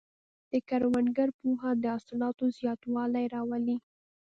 د 0.51 0.53
کروندګر 0.69 1.29
پوهه 1.39 1.69
د 1.81 1.83
حاصلاتو 1.93 2.45
زیاتوالی 2.57 3.25
راولي. 3.35 3.77